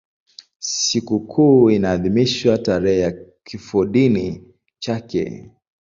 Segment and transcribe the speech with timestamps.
[0.59, 3.11] Sikukuu inaadhimishwa tarehe ya
[3.45, 4.43] kifodini
[4.79, 5.51] chake.